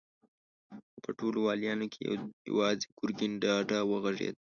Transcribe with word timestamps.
خو 0.89 0.97
په 1.05 1.11
ټولو 1.19 1.39
واليانو 1.47 1.87
کې 1.93 2.01
يواځې 2.49 2.87
ګرګين 2.99 3.33
ډاډه 3.43 3.79
وغږېد. 3.89 4.35